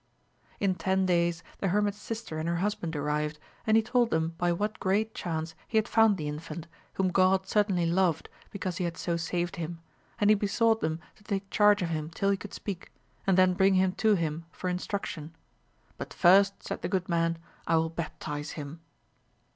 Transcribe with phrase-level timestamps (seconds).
[0.59, 4.51] In ten days the hermit's sister and her husband arrived, and he told them by
[4.51, 8.97] what great chance he had found the infant, whom God certainly loved because he had
[8.97, 9.79] so saved him,
[10.17, 12.91] and he besought them to take charge of him tili'he could speak,
[13.27, 15.33] and then bring him to him for instruction j
[15.99, 17.37] but first, said the good man,
[17.67, 18.79] I will baptize him.